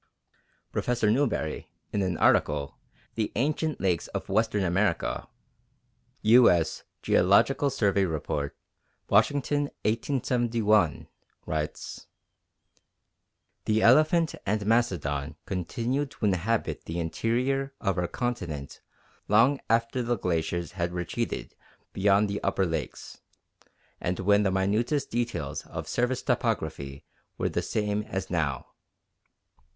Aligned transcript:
Professor 0.71 1.11
Newberry, 1.11 1.69
in 1.93 2.01
an 2.01 2.17
article 2.17 2.75
"The 3.13 3.31
Ancient 3.35 3.79
Lakes 3.79 4.07
of 4.07 4.29
Western 4.29 4.63
America" 4.63 5.27
(U.S. 6.23 6.81
Geological 7.03 7.69
Survey 7.69 8.05
Report, 8.05 8.57
Washington, 9.09 9.65
1871), 9.85 11.07
writes: 11.45 12.07
"The 13.65 13.83
elephant 13.83 14.33
and 14.43 14.65
mastodon 14.65 15.35
continued 15.45 16.09
to 16.09 16.25
inhabit 16.25 16.85
the 16.85 16.99
interior 16.99 17.75
of 17.79 17.99
our 17.99 18.07
continent 18.07 18.81
long 19.27 19.59
after 19.69 20.01
the 20.01 20.17
glaciers 20.17 20.71
had 20.71 20.93
retreated 20.93 21.53
beyond 21.93 22.27
the 22.27 22.41
upper 22.41 22.65
lakes, 22.65 23.21
and 23.99 24.19
when 24.21 24.41
the 24.41 24.49
minutest 24.51 25.11
details 25.11 25.63
of 25.67 25.87
surface 25.87 26.23
topography 26.23 27.05
were 27.37 27.49
the 27.49 27.61
same 27.61 28.01
as 28.01 28.31
now.... 28.31 28.65